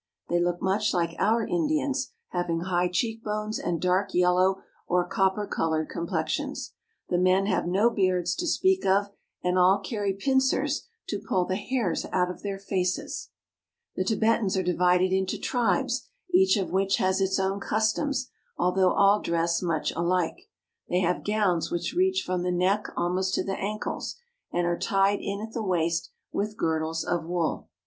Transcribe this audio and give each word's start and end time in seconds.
They 0.29 0.39
look 0.39 0.63
much 0.63 0.95
like 0.95 1.15
our 1.19 1.45
Indians, 1.45 2.09
having 2.29 2.61
high 2.61 2.87
cheek 2.91 3.23
bones 3.23 3.59
and 3.59 3.79
dark 3.79 4.15
yellow 4.15 4.63
or 4.87 5.07
copper 5.07 5.45
col 5.45 5.73
ored 5.73 5.89
complexions. 5.89 6.73
The 7.09 7.19
men 7.19 7.45
have 7.45 7.67
no 7.67 7.91
beards 7.91 8.33
to 8.37 8.47
speak 8.47 8.83
of, 8.83 9.11
and 9.43 9.59
all 9.59 9.77
carry 9.77 10.13
pincers 10.15 10.87
to 11.09 11.19
pull 11.19 11.45
the 11.45 11.55
hairs 11.55 12.07
out 12.11 12.31
of 12.31 12.41
their 12.41 12.57
faces. 12.57 13.29
CARP. 13.95 13.97
ASIA— 13.97 13.97
19 13.97 14.05
Tibetan 14.07 14.07
Coat. 14.07 14.07
3IO 14.07 14.07
TIBET 14.07 14.07
AND 14.07 14.07
THE 14.07 14.07
TIBETANS 14.07 14.07
The 14.07 14.15
Tibetans 14.15 14.57
are 14.57 14.73
divided 14.73 15.11
into 15.13 15.37
tribes, 15.37 16.09
each 16.33 16.57
of 16.57 16.71
which 16.71 16.95
has 16.95 17.21
its 17.21 17.39
own 17.39 17.59
customs, 17.59 18.31
although 18.57 18.91
all 18.93 19.21
dress 19.21 19.61
much 19.61 19.91
alike. 19.91 20.49
They 20.89 20.99
have 21.01 21.23
gowns 21.23 21.69
which 21.69 21.93
reach 21.93 22.23
from 22.25 22.41
the 22.41 22.51
neck 22.51 22.87
almost 22.97 23.35
to 23.35 23.43
the 23.43 23.51
ankles, 23.53 24.15
and 24.51 24.65
are 24.65 24.79
tied 24.79 25.19
in 25.21 25.41
at 25.41 25.53
the 25.53 25.61
waist 25.61 26.09
with 26.31 26.57
girdles 26.57 27.05
of 27.05 27.23
wool. 27.25 27.69